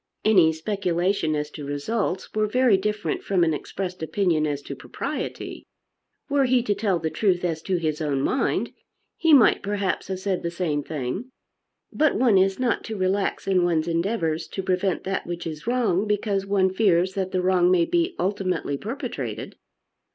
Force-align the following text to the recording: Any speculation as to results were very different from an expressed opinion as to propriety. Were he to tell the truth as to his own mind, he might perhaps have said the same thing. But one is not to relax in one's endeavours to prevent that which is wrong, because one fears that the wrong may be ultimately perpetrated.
Any 0.25 0.51
speculation 0.51 1.35
as 1.35 1.51
to 1.51 1.63
results 1.63 2.33
were 2.33 2.47
very 2.47 2.75
different 2.75 3.21
from 3.21 3.43
an 3.43 3.53
expressed 3.53 4.01
opinion 4.01 4.47
as 4.47 4.63
to 4.63 4.75
propriety. 4.75 5.67
Were 6.27 6.45
he 6.45 6.63
to 6.63 6.73
tell 6.73 6.97
the 6.97 7.11
truth 7.11 7.45
as 7.45 7.61
to 7.61 7.75
his 7.77 8.01
own 8.01 8.23
mind, 8.23 8.71
he 9.15 9.31
might 9.31 9.61
perhaps 9.61 10.07
have 10.07 10.19
said 10.19 10.41
the 10.41 10.49
same 10.49 10.81
thing. 10.81 11.29
But 11.93 12.15
one 12.15 12.39
is 12.39 12.57
not 12.57 12.83
to 12.85 12.97
relax 12.97 13.45
in 13.45 13.63
one's 13.63 13.87
endeavours 13.87 14.47
to 14.47 14.63
prevent 14.63 15.03
that 15.03 15.27
which 15.27 15.45
is 15.45 15.67
wrong, 15.67 16.07
because 16.07 16.47
one 16.47 16.73
fears 16.73 17.13
that 17.13 17.29
the 17.31 17.43
wrong 17.43 17.69
may 17.69 17.85
be 17.85 18.15
ultimately 18.17 18.77
perpetrated. 18.77 19.55